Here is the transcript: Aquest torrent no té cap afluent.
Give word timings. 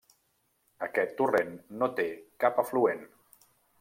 Aquest 0.87 1.13
torrent 1.19 1.53
no 1.81 1.91
té 2.01 2.07
cap 2.45 2.59
afluent. 2.65 3.05